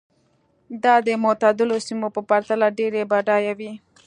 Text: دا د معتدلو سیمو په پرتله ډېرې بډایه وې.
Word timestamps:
دا 0.83 0.95
د 1.07 1.09
معتدلو 1.23 1.75
سیمو 1.87 2.07
په 2.15 2.21
پرتله 2.29 2.65
ډېرې 2.79 3.01
بډایه 3.11 3.53
وې. 3.59 3.71